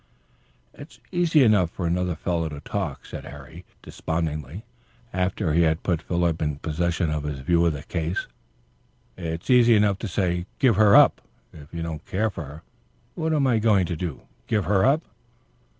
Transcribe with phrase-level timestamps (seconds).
[0.73, 4.65] "It's easy enough for another fellow to talk," said Harry, despondingly,
[5.13, 8.25] after he had put Philip in possession of his view of the case.
[9.15, 11.21] "It's easy enough to say 'give her up,'
[11.53, 12.63] if you don't care for her.
[13.13, 15.03] What am I going to do to give her up?"